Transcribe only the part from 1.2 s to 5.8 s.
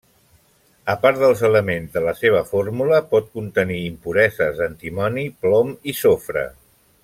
dels elements de la seva fórmula, pot contenir impureses d'antimoni, plom